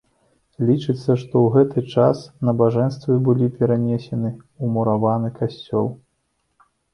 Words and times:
Лічыцца, 0.67 1.11
што 1.23 1.33
ў 1.41 1.51
гэты 1.55 1.83
час 1.95 2.23
набажэнствы 2.49 3.19
былі 3.27 3.51
перанесены 3.59 4.33
ў 4.33 4.65
мураваны 4.79 5.29
касцёл. 5.39 5.87